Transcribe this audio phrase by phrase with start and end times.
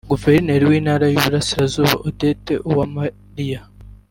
[0.11, 3.61] Guverineri w’Intara y’Iburasirazuba Odette Uwamariya